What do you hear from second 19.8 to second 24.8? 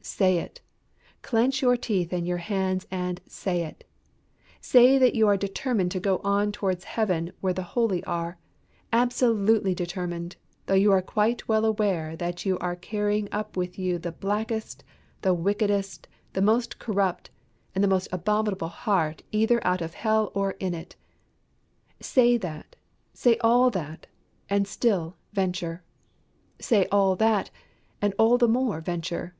of hell or in it. Say that, say all that, and